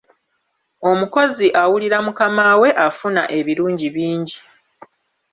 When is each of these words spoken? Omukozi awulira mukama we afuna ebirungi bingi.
Omukozi 0.89 1.47
awulira 1.61 1.97
mukama 2.05 2.45
we 2.61 2.69
afuna 2.87 3.21
ebirungi 3.39 3.87
bingi. 3.95 4.37